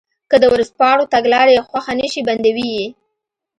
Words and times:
که 0.29 0.35
د 0.43 0.45
ورځپاڼو 0.53 1.09
تګلاره 1.13 1.51
یې 1.55 1.65
خوښه 1.67 1.93
نه 2.01 2.07
شي 2.11 2.21
بندوي 2.27 2.67
یې. 2.77 2.87